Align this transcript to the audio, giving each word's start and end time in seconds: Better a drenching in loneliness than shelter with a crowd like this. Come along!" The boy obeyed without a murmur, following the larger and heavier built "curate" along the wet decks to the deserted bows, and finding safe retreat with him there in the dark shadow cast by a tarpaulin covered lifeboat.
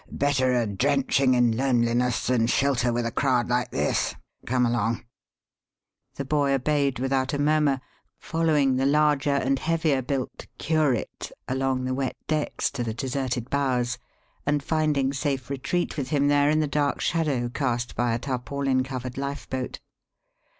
Better 0.17 0.51
a 0.59 0.65
drenching 0.65 1.35
in 1.35 1.55
loneliness 1.55 2.25
than 2.25 2.47
shelter 2.47 2.91
with 2.91 3.05
a 3.05 3.11
crowd 3.11 3.49
like 3.49 3.69
this. 3.69 4.15
Come 4.47 4.65
along!" 4.65 5.05
The 6.15 6.25
boy 6.25 6.53
obeyed 6.53 6.97
without 6.97 7.33
a 7.35 7.39
murmur, 7.39 7.79
following 8.17 8.77
the 8.77 8.87
larger 8.87 9.35
and 9.35 9.59
heavier 9.59 10.01
built 10.01 10.47
"curate" 10.57 11.31
along 11.47 11.83
the 11.83 11.93
wet 11.93 12.15
decks 12.27 12.71
to 12.71 12.83
the 12.83 12.95
deserted 12.95 13.51
bows, 13.51 13.99
and 14.43 14.63
finding 14.63 15.13
safe 15.13 15.51
retreat 15.51 15.97
with 15.97 16.09
him 16.09 16.29
there 16.29 16.49
in 16.49 16.61
the 16.61 16.65
dark 16.67 16.99
shadow 16.99 17.47
cast 17.49 17.95
by 17.95 18.11
a 18.11 18.17
tarpaulin 18.17 18.81
covered 18.83 19.19
lifeboat. 19.19 19.81